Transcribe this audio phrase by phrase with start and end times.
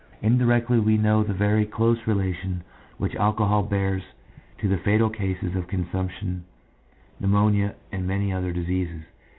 [0.23, 2.63] Indirectly we know the very close relation
[2.97, 4.01] which alcohol bears
[4.57, 6.43] to fatal cases of consumption,
[7.21, 9.03] pneu monia, and many other diseases.